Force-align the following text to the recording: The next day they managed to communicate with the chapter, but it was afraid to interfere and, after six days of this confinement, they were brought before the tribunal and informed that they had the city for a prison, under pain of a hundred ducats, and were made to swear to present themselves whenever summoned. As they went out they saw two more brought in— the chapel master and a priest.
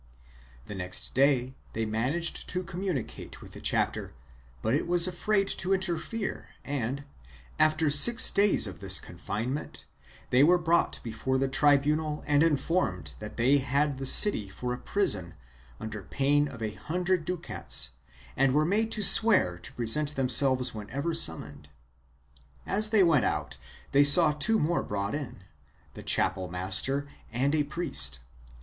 The 0.65 0.73
next 0.73 1.13
day 1.13 1.53
they 1.73 1.85
managed 1.85 2.49
to 2.49 2.63
communicate 2.63 3.39
with 3.39 3.51
the 3.51 3.59
chapter, 3.61 4.15
but 4.63 4.73
it 4.73 4.87
was 4.87 5.05
afraid 5.05 5.47
to 5.59 5.75
interfere 5.75 6.47
and, 6.65 7.03
after 7.59 7.91
six 7.91 8.31
days 8.31 8.65
of 8.65 8.79
this 8.79 8.99
confinement, 8.99 9.85
they 10.31 10.43
were 10.43 10.57
brought 10.57 10.99
before 11.03 11.37
the 11.37 11.47
tribunal 11.47 12.23
and 12.25 12.41
informed 12.41 13.13
that 13.19 13.37
they 13.37 13.59
had 13.59 13.99
the 13.99 14.07
city 14.07 14.49
for 14.49 14.73
a 14.73 14.77
prison, 14.79 15.35
under 15.79 16.01
pain 16.01 16.47
of 16.47 16.63
a 16.63 16.71
hundred 16.73 17.23
ducats, 17.23 17.91
and 18.35 18.55
were 18.55 18.65
made 18.65 18.91
to 18.93 19.03
swear 19.03 19.59
to 19.59 19.71
present 19.73 20.15
themselves 20.15 20.73
whenever 20.73 21.13
summoned. 21.13 21.69
As 22.65 22.89
they 22.89 23.03
went 23.03 23.25
out 23.25 23.57
they 23.91 24.03
saw 24.03 24.31
two 24.31 24.57
more 24.57 24.81
brought 24.81 25.13
in— 25.13 25.43
the 25.93 26.01
chapel 26.01 26.47
master 26.49 27.07
and 27.31 27.53
a 27.53 27.61
priest. 27.61 28.17